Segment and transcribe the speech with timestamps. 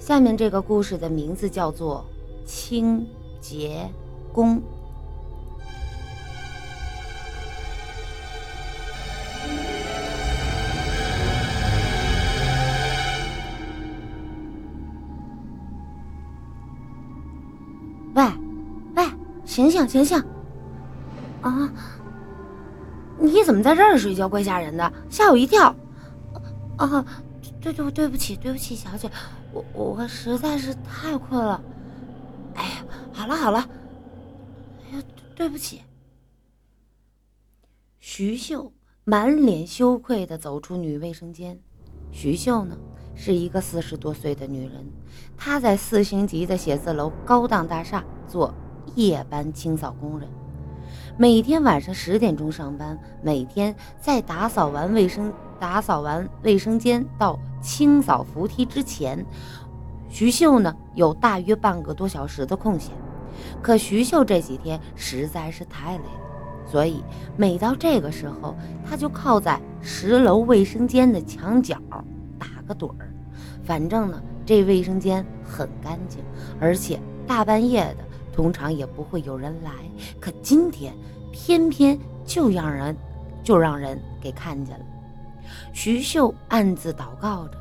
[0.00, 2.04] 下面这个故事的名字叫做
[2.48, 3.06] 《清
[3.40, 3.88] 洁
[4.32, 4.56] 工》。
[18.14, 18.24] 喂，
[18.96, 19.04] 喂，
[19.44, 20.20] 醒醒醒醒！
[21.40, 21.70] 啊，
[23.16, 24.28] 你怎么在这儿睡觉？
[24.28, 25.72] 怪吓人的，吓我一跳！
[26.76, 27.04] 啊，
[27.60, 29.08] 对对对不起对不起，小姐，
[29.52, 31.62] 我我实在是太困了。
[32.54, 33.68] 哎呀，好了好了，
[34.90, 35.04] 哎呀，
[35.34, 35.82] 对不起。
[37.98, 38.72] 徐秀
[39.04, 41.58] 满脸羞愧地走出女卫生间。
[42.10, 42.76] 徐秀呢？
[43.16, 44.86] 是一个四十多岁的女人，
[45.36, 48.54] 她在四星级的写字楼高档大厦做
[48.94, 50.26] 夜班清扫工人，
[51.18, 55.30] 每天晚上十点钟上班，每天在打扫完卫生、
[55.60, 59.24] 打扫完卫生间到清扫扶梯之前，
[60.08, 62.92] 徐秀呢有大约半个多小时的空闲。
[63.62, 67.04] 可徐秀这几天实在是太累了，所以
[67.36, 68.56] 每到这个时候，
[68.88, 71.76] 她就靠在十楼卫生间的墙角
[72.38, 73.12] 打个盹儿。
[73.62, 76.24] 反正呢，这卫生间很干净，
[76.58, 79.70] 而且大半夜的，通常也不会有人来。
[80.18, 80.94] 可今天
[81.30, 82.96] 偏偏就让人
[83.42, 84.84] 就让人给看见了。
[85.72, 87.58] 徐秀暗自祷告着，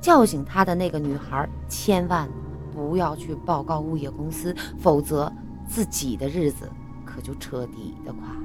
[0.00, 2.28] 叫醒他的那个女孩，千万
[2.72, 5.32] 不要去报告物业公司，否则
[5.68, 6.68] 自己的日子
[7.04, 8.36] 可就彻底的垮了。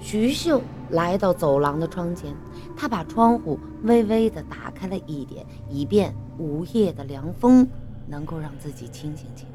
[0.00, 2.34] 徐秀来到走廊的窗前，
[2.76, 7.68] 他把窗户微微的打开了一点，以便午夜的凉风
[8.06, 9.50] 能够让自己清醒起来。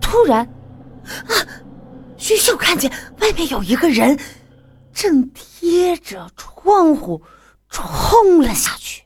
[0.00, 1.32] 突然，啊！
[2.16, 4.18] 徐秀看见外面有一个人
[4.92, 7.20] 正贴着窗窗户
[7.68, 9.04] 冲了下去。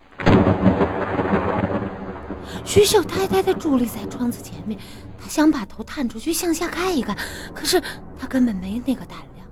[2.63, 4.79] 徐秀呆呆的伫立在窗子前面，
[5.19, 7.17] 他想把头探出去向下看一看，
[7.55, 7.83] 可是
[8.21, 9.47] 他根本没那个胆量，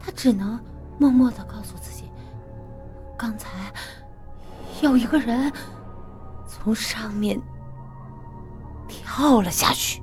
[0.00, 0.58] 他只能。
[1.00, 2.10] 默默的告诉自己，
[3.16, 3.50] 刚才
[4.80, 5.52] 有一个人
[6.44, 7.40] 从上面
[8.88, 10.02] 跳了下去。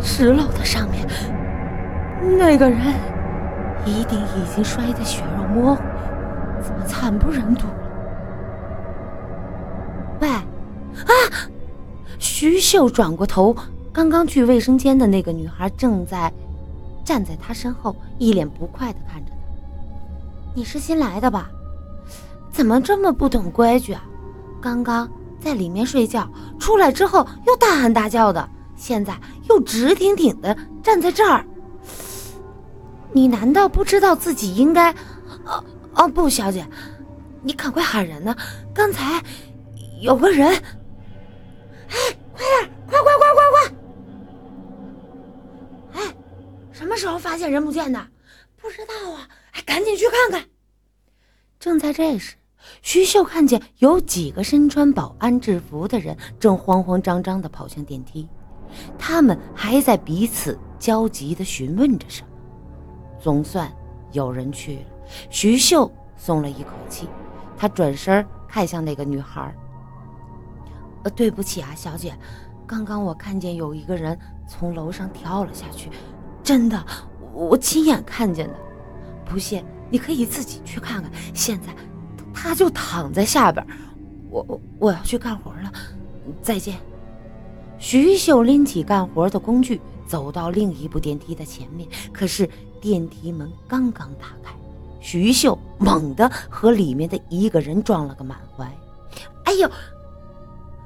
[0.00, 1.06] 十楼的上面，
[2.20, 2.78] 那个人
[3.84, 5.82] 一定已经摔得血肉模糊，
[6.62, 7.74] 怎么惨不忍睹了？
[10.20, 10.42] 喂，啊！
[12.18, 13.54] 徐秀转过头。
[13.92, 16.32] 刚刚去卫生间的那个女孩正在
[17.04, 19.36] 站在他身后，一脸不快的看着他。
[20.54, 21.50] 你是新来的吧？
[22.52, 24.02] 怎么这么不懂规矩啊？
[24.60, 25.08] 刚刚
[25.40, 26.28] 在里面睡觉，
[26.60, 29.18] 出来之后又大喊大叫的，现在
[29.48, 31.44] 又直挺挺的站在这儿。
[33.18, 34.92] 你难道不知道自己应该……
[35.44, 35.64] 哦
[35.96, 36.64] 哦，不，小姐，
[37.42, 38.36] 你赶快喊人呢！
[38.72, 39.20] 刚才
[40.00, 40.46] 有个人。
[40.46, 40.62] 哎，
[42.32, 43.58] 快点，快快快快快！
[46.00, 46.14] 哎
[46.70, 48.06] 什么时候发现人不见的？
[48.56, 50.44] 不知道啊，哎赶紧去看看。
[51.58, 52.36] 正在这时，
[52.82, 58.28] 徐秀看见有几个身穿保安制服的人正慌慌张张地跑向电梯，
[58.96, 62.27] 他们还在彼此焦急地询问着什么。
[63.18, 63.70] 总算
[64.12, 64.82] 有人去了，
[65.30, 67.08] 徐秀松了一口气。
[67.56, 69.52] 他转身看向那个女孩
[71.02, 72.16] ：“呃，对不起啊，小姐，
[72.66, 75.90] 刚刚我看见有一个人从楼上跳了下去。”
[76.42, 76.82] 真的，
[77.32, 78.54] 我亲眼看见的。
[79.24, 81.10] 不信，你可以自己去看看。
[81.34, 81.74] 现在，
[82.32, 83.66] 他就躺在下边。
[84.30, 85.72] 我我我要去干活了，
[86.40, 86.76] 再见。
[87.78, 91.88] 徐秀拎起干活的工具，走到另一部电梯的前面。
[92.12, 92.48] 可是
[92.80, 94.54] 电梯门刚刚打开，
[95.00, 98.64] 徐秀猛地和里面的一个人撞了个满怀。
[99.44, 99.70] 哎呦，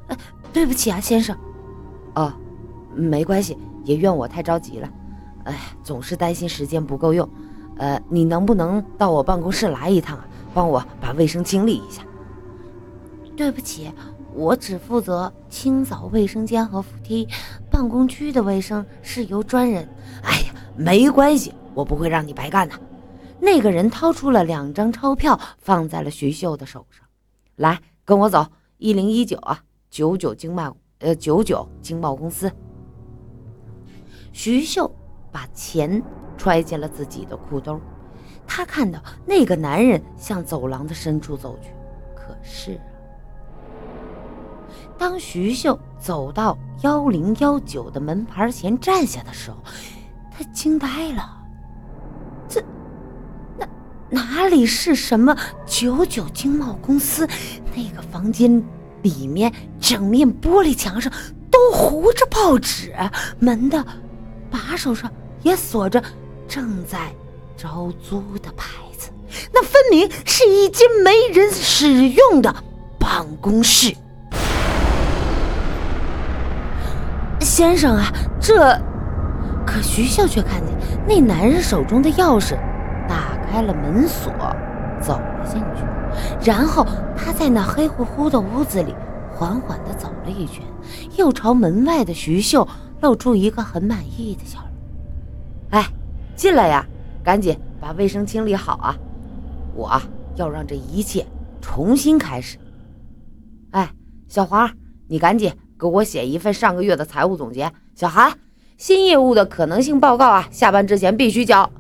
[0.09, 0.17] 哎，
[0.53, 1.37] 对不起啊，先生。
[2.15, 2.33] 哦，
[2.95, 4.89] 没关系，也怨我太着急了。
[5.45, 7.29] 哎，总是担心时间不够用，
[7.79, 10.27] 呃，你能不能到我办公室来一趟啊？
[10.55, 12.03] 帮我把卫生清理一下。
[13.35, 13.91] 对不起，
[14.35, 17.27] 我只负责清扫卫生间和扶梯，
[17.71, 19.89] 办公区的卫生是由专人。
[20.23, 22.75] 哎呀，没关系，我不会让你白干的。
[23.41, 27.07] 那个人掏出了两张钞票，放在了徐秀的手上。
[27.57, 28.47] 来，跟我走，
[28.79, 32.51] 一零一九啊，九九经贸，呃，九九经贸公司。
[34.33, 34.91] 徐秀。
[35.33, 36.03] 把钱
[36.37, 37.81] 揣进了自己的裤兜，
[38.47, 41.71] 他看到那个男人向走廊的深处走去。
[42.15, 42.79] 可是，
[44.99, 49.57] 当徐秀走到幺零幺九的门牌前站下的时候，
[50.31, 51.42] 他惊呆了。
[54.13, 57.27] 哪里是什么九九经贸公司？
[57.75, 58.63] 那个房间
[59.01, 59.51] 里面
[59.81, 61.11] 整面玻璃墙上
[61.51, 62.95] 都糊着报纸，
[63.39, 63.83] 门的
[64.51, 65.11] 把手上
[65.43, 66.03] 也锁着
[66.47, 67.11] 正在
[67.57, 68.67] 招租的牌
[68.99, 69.09] 子。
[69.51, 72.55] 那分明是一间没人使用的
[72.99, 73.97] 办公室。
[77.41, 78.79] 先生啊，这……
[79.65, 80.77] 可徐笑却看见
[81.09, 82.59] 那男人手中的钥匙
[83.53, 84.33] 开了门锁，
[84.99, 85.85] 走了进去。
[86.51, 88.95] 然后他在那黑乎乎的屋子里
[89.31, 90.65] 缓缓地走了一圈，
[91.19, 92.67] 又朝门外的徐秀
[93.03, 94.69] 露出一个很满意的笑容。
[95.79, 95.87] 哎，
[96.35, 96.87] 进来呀，
[97.23, 98.97] 赶紧把卫生清理好啊！
[99.75, 100.01] 我
[100.37, 101.27] 要让这一切
[101.61, 102.57] 重新开始。
[103.73, 103.91] 哎，
[104.29, 104.71] 小黄，
[105.09, 107.71] 你赶紧给我写一份上个月的财务总结。
[107.95, 108.33] 小韩。
[108.79, 111.71] 新业务的可能性报告啊，下班之前必须交。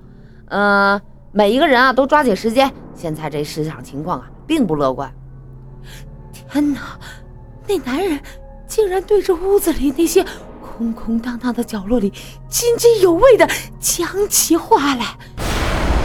[0.46, 1.00] 嗯，
[1.34, 2.70] 每一个人啊都抓紧时间。
[2.94, 5.10] 现在这市场情况啊，并不乐观。
[6.32, 6.80] 天哪，
[7.66, 8.20] 那男人
[8.66, 10.22] 竟然对着屋子里那些
[10.60, 12.12] 空空荡荡的角落里
[12.48, 13.48] 津津有味地
[13.80, 15.06] 讲起话来。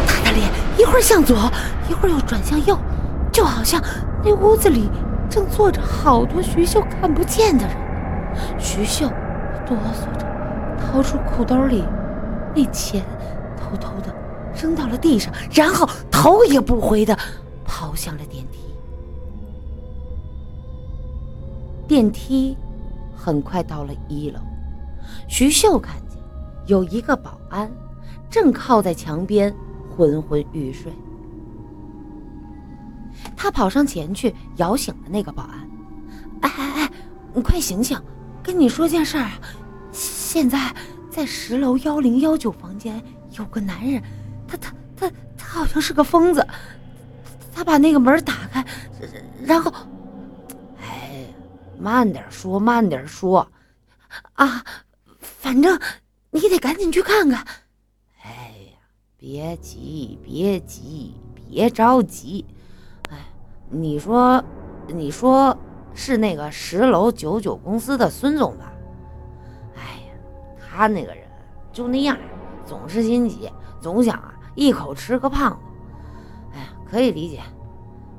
[0.07, 1.35] 他的脸一会儿向左，
[1.89, 2.77] 一会儿又转向右，
[3.31, 3.83] 就好像
[4.23, 4.89] 那屋子里
[5.29, 7.75] 正坐着好多徐秀看不见的人。
[8.57, 9.09] 徐秀
[9.65, 10.25] 哆嗦着。
[10.79, 11.83] 掏出裤兜里
[12.55, 13.03] 那钱，
[13.57, 14.13] 偷偷的
[14.61, 17.17] 扔到了地上，然后头也不回的
[17.65, 18.59] 跑向了电梯。
[21.87, 22.57] 电梯
[23.15, 24.39] 很快到了一楼，
[25.27, 26.19] 徐秀看见
[26.65, 27.71] 有一个保安
[28.29, 29.53] 正靠在墙边
[29.95, 30.91] 昏昏欲睡。
[33.35, 35.69] 他跑上前去摇醒了那个保安
[36.41, 36.91] ：“哎哎哎，
[37.33, 37.99] 你快醒醒，
[38.43, 39.39] 跟你说件事儿啊！”
[39.93, 40.73] 现在
[41.09, 43.01] 在十楼幺零幺九房间
[43.37, 44.01] 有个男人，
[44.47, 46.45] 他他他他好像是个疯子，
[47.53, 48.65] 他把那个门打开，
[49.43, 49.71] 然后，
[50.81, 51.25] 哎，
[51.77, 53.47] 慢点说，慢点说，
[54.33, 54.63] 啊，
[55.19, 55.79] 反正
[56.31, 57.45] 你得赶紧去看看。
[58.23, 58.29] 哎
[58.71, 58.79] 呀，
[59.17, 61.15] 别急，别急，
[61.49, 62.45] 别着急。
[63.09, 63.17] 哎，
[63.69, 64.43] 你说，
[64.87, 65.57] 你说
[65.93, 68.71] 是那个十楼九九公司的孙总吧？
[69.75, 70.13] 哎呀
[70.57, 71.25] 他那个人
[71.73, 72.17] 就那样，
[72.65, 73.51] 总是心急，
[73.81, 75.57] 总想啊一口吃个胖子。
[76.55, 77.41] 哎呀，可以理解，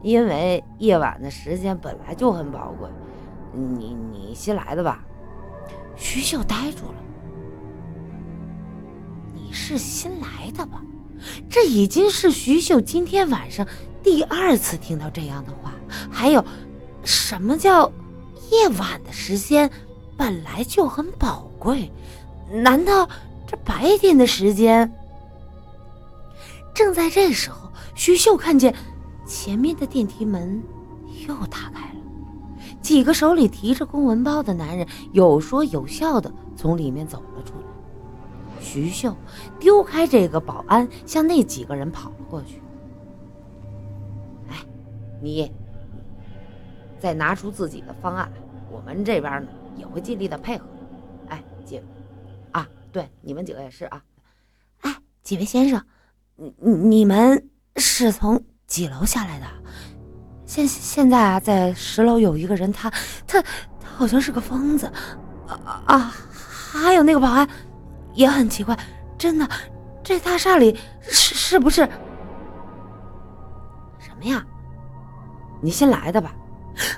[0.03, 2.89] 因为夜晚的时间本来就很宝贵。
[3.53, 5.05] 你你新来的吧？
[5.97, 6.95] 徐秀呆住了。
[9.35, 10.81] 你是新来的吧？
[11.51, 13.67] 这已经是徐秀今天晚上
[14.01, 15.73] 第二次听到这样的话。
[16.09, 16.45] 还有，
[17.03, 17.91] 什么叫
[18.53, 19.69] 夜晚的时间
[20.17, 21.91] 本来就很宝贵？
[22.49, 23.09] 难道
[23.45, 24.93] 这白天的时间？
[26.79, 28.73] 正在这时候，徐秀看见
[29.27, 30.63] 前面的电梯门
[31.27, 32.01] 又打开了，
[32.81, 37.65] 几个手里提着公文包的男人有说有笑的从里面走了出来。
[38.61, 39.13] 徐秀
[39.59, 42.63] 丢开这个保安，向那几个人跑了过去。
[44.49, 44.65] 哎，
[45.21, 45.51] 你
[47.01, 48.31] 再拿出自己的方案，
[48.71, 50.65] 我们这边呢也会尽力的配合。
[51.27, 51.83] 哎，姐。
[52.91, 54.03] 对，你们几个也是啊。
[54.83, 55.85] 哎，几位先生，
[56.39, 59.47] 你你们是从几楼下来的？
[60.47, 62.89] 现现在啊，在十楼有一个人，他
[63.27, 64.91] 他他好像是个疯子
[65.85, 66.15] 啊！
[66.31, 67.49] 还有那个保安
[68.15, 68.79] 也很奇怪，
[69.19, 69.49] 真的，
[70.03, 71.83] 这大厦里是是不是
[73.99, 74.47] 什么呀？
[75.61, 76.35] 你新来的吧？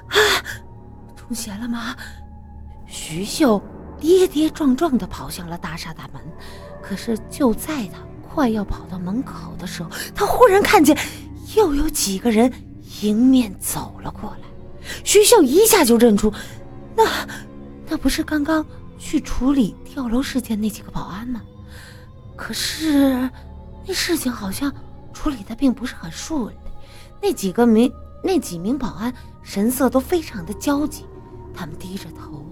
[0.08, 0.14] 啊，
[1.16, 1.96] 中邪了吗？
[2.86, 3.60] 徐秀。
[3.98, 6.22] 跌跌撞撞地跑向了大厦大门，
[6.80, 7.98] 可是就在他
[8.32, 10.96] 快要跑到门口的时候，他忽然看见
[11.56, 12.52] 又有几个人
[13.02, 14.48] 迎面走了过来。
[15.04, 16.32] 徐秀一下就认出，
[16.96, 17.04] 那
[17.88, 18.64] 那不是刚刚
[18.98, 21.42] 去处理跳楼事件那几个保安吗？
[22.36, 23.28] 可是
[23.86, 24.72] 那事情好像
[25.12, 26.56] 处理的并不是很顺利，
[27.20, 31.04] 那几个名那几名保安神色都非常的焦急，
[31.52, 32.46] 他们低着头。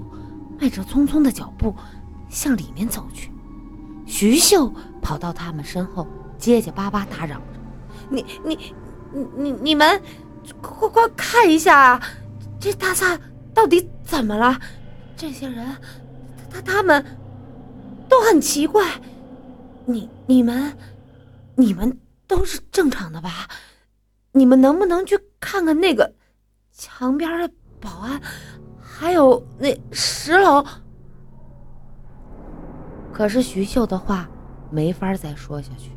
[0.60, 1.72] 迈着匆匆的脚步
[2.28, 3.30] 向里面走去，
[4.08, 4.72] 徐秀
[5.02, 7.42] 跑到他们身后，结结巴巴打扰着
[8.10, 8.58] ：“你、你、
[9.12, 10.02] 你、你、你们，
[10.62, 12.02] 快快看一下啊！
[12.58, 13.20] 这大厦
[13.54, 14.58] 到底怎么了？
[15.14, 15.76] 这些人，
[16.50, 17.04] 他他们
[18.08, 18.84] 都很奇怪。
[19.84, 20.76] 你、你们、
[21.54, 21.96] 你们
[22.26, 23.48] 都是正常的吧？
[24.32, 26.14] 你们能不能去看看那个
[26.72, 28.20] 墙边的保安？”
[28.80, 30.64] 还有那十楼，
[33.18, 34.28] 可是徐秀的话
[34.70, 35.96] 没法再说下去了。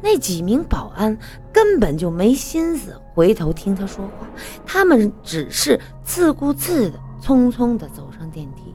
[0.00, 1.14] 那几名保安
[1.52, 4.26] 根本就没心思回头听他说话，
[4.64, 8.74] 他们只是自顾自的、匆匆的走上电梯。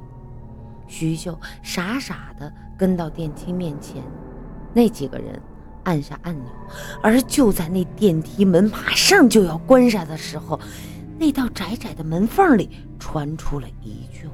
[0.85, 4.03] 徐秀傻傻的跟到电梯面前，
[4.75, 5.41] 那几个人
[5.81, 6.45] 按下按钮，
[7.01, 10.59] 而就在那电梯门马上就要关上的时候，
[11.17, 12.69] 那道窄窄的门缝里
[12.99, 14.33] 传出了一句话：“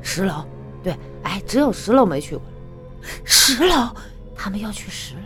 [0.00, 0.46] 十楼，
[0.82, 2.44] 对，哎，只有十楼没去过。
[3.24, 3.88] 十楼，
[4.34, 5.20] 他们要去十楼。”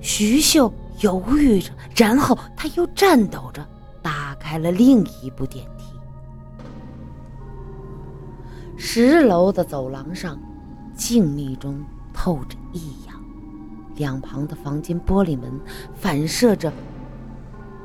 [0.00, 3.66] 徐秀犹豫着，然后他又颤抖着
[4.00, 5.84] 打开了另一部电梯。
[8.76, 10.38] 十楼的走廊上，
[10.94, 11.82] 静谧中
[12.14, 13.20] 透着异样，
[13.96, 15.52] 两旁的房间玻璃门
[15.94, 16.72] 反射着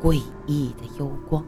[0.02, 1.44] 诡异的幽光。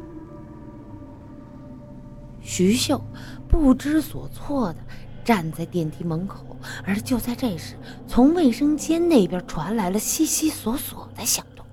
[2.48, 3.04] 徐秀
[3.50, 4.80] 不知所措的
[5.24, 7.76] 站在电梯门口，而就在这时，
[8.08, 11.66] 从卫生间那边传来了悉悉索索的响动。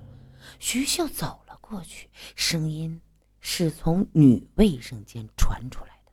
[0.57, 2.99] 徐秀走了过去，声音
[3.39, 6.11] 是从女卫生间传出来的。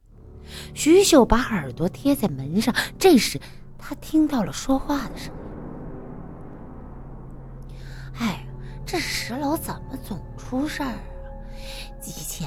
[0.74, 3.40] 徐秀把耳朵贴在门上，这时
[3.78, 5.40] 他听到了说话的声音。
[8.18, 8.46] 哎，
[8.84, 11.00] 这十楼怎么总出事儿啊？
[12.06, 12.46] 以前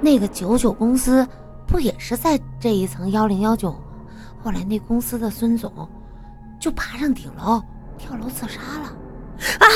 [0.00, 1.26] 那个九九公司
[1.66, 3.78] 不也是在这一层幺零幺九吗？
[4.42, 5.88] 后来那公司的孙总
[6.60, 7.62] 就爬上顶楼
[7.96, 8.92] 跳楼自杀了。
[9.58, 9.66] 啊？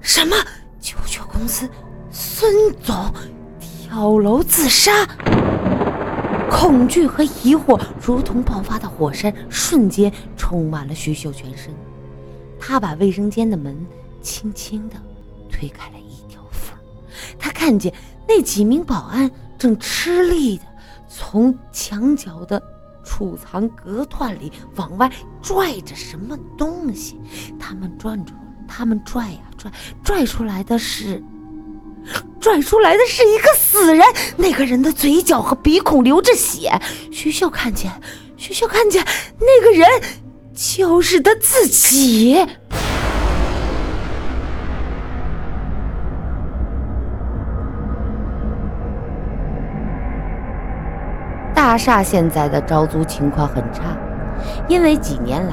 [0.00, 0.36] 什么？
[0.80, 1.68] 九九公司
[2.10, 3.12] 孙总
[3.60, 5.06] 跳楼自杀？
[6.50, 11.74] 恐惧和疑惑如同爆发的火山，瞬间充满了徐秀全身。
[12.58, 13.76] 他把卫生间的门
[14.22, 14.96] 轻轻地
[15.50, 16.76] 推开了一条缝，
[17.38, 17.92] 他看见
[18.28, 20.64] 那几名保安正吃力地
[21.08, 22.62] 从墙角的
[23.04, 25.10] 储藏隔断里往外
[25.42, 27.20] 拽着什么东西。
[27.58, 28.34] 他们转出，
[28.66, 29.70] 他们拽呀拽，
[30.04, 31.22] 拽出来的是。
[32.40, 36.80] 拽出来的是一个死人，那个人的嘴角和鼻孔流着血。
[37.10, 37.90] 徐秀看见，
[38.36, 39.04] 徐秀看见
[39.40, 39.88] 那个人
[40.54, 42.36] 就是他自己。
[51.76, 53.94] 大厦现在的招租情况很差，
[54.66, 55.52] 因为几年来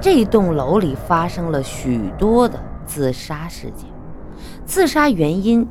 [0.00, 3.90] 这栋楼里发生了许多的自杀事件，
[4.64, 5.66] 自杀原因。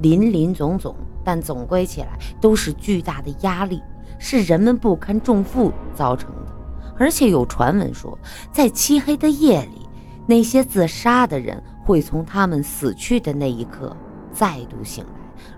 [0.00, 3.82] 林林总总，但总归起来都是巨大的压力，
[4.18, 6.52] 是人们不堪重负造成的。
[6.98, 8.18] 而且有传闻说，
[8.50, 9.86] 在漆黑的夜里，
[10.26, 13.94] 那些自杀的人会从他们死去的那一刻
[14.32, 15.10] 再度醒来，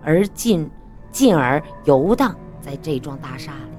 [0.02, 0.68] 而进
[1.12, 3.75] 进而游荡在这幢大厦里，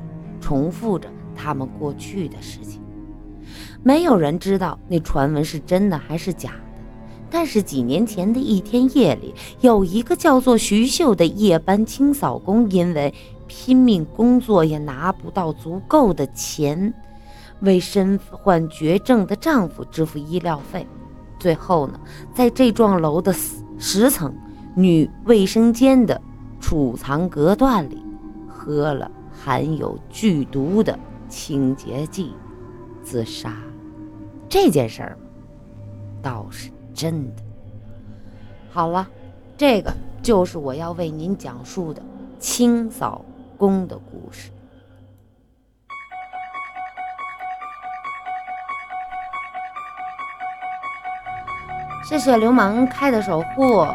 [0.47, 2.81] 重复着他们过去的事情。
[3.83, 6.81] 没有人知道那传闻是真的还是假的。
[7.29, 13.13] 但是几年前的一天夜里，有一个叫做徐秀的夜班清扫工，因为
[13.45, 16.93] 拼命工作也拿不到足够的钱，
[17.59, 20.87] 为身患绝症的丈夫支付医疗费。
[21.37, 21.99] 最后呢，
[22.33, 23.35] 在这幢楼的
[23.77, 24.33] 十层
[24.75, 26.21] 女卫生间的
[26.61, 28.01] 储藏隔断里，
[28.47, 29.11] 喝了
[29.47, 30.99] 含有剧毒的
[31.29, 32.35] 清洁剂，
[33.01, 33.53] 自杀。
[34.49, 35.17] 这件事儿
[36.21, 36.69] 倒是。
[36.93, 37.43] 真的，
[38.71, 39.07] 好了，
[39.55, 42.01] 这个就是我要为您讲述的
[42.39, 43.23] 清扫
[43.55, 44.49] 工的故事。
[52.03, 53.85] 谢谢流氓开的守护，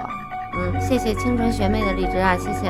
[0.54, 2.68] 嗯，谢谢清纯学妹的荔枝啊，谢谢，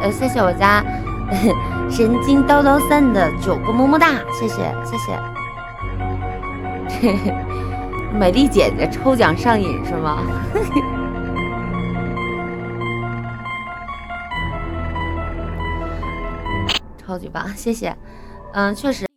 [0.00, 0.84] 呃，谢谢我家
[1.90, 5.18] 神经叨叨三的九个么么哒，谢谢，谢谢。
[8.12, 10.22] 美丽姐姐抽奖上瘾是吗？
[16.98, 17.96] 超级棒，谢谢。
[18.52, 19.09] 嗯，确实。